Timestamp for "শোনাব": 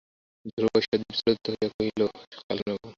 2.59-2.79